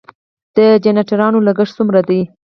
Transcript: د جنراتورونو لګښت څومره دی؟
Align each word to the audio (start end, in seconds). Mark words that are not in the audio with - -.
د 0.55 0.57
جنراتورونو 0.83 1.39
لګښت 1.47 1.73
څومره 1.77 2.01
دی؟ 2.07 2.21